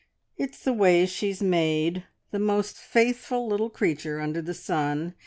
It's 0.35 0.63
the 0.63 0.73
way 0.73 1.05
she's 1.05 1.43
made 1.43 2.05
the 2.31 2.39
most 2.39 2.75
faithful 2.75 3.45
little 3.47 3.69
creature 3.69 4.19
under 4.19 4.41
the 4.41 4.55
sun! 4.55 5.13